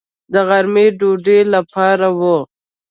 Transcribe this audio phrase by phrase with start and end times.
[0.33, 2.21] د غرمې ډوډۍ لپاره و.